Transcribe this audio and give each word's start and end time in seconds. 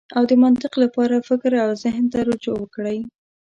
او 0.17 0.23
د 0.29 0.31
منطق 0.43 0.73
لپاره 0.83 1.25
فکر 1.29 1.51
او 1.65 1.69
زهن 1.83 2.05
ته 2.13 2.19
رجوع 2.29 2.57
وکړئ. 2.59 2.99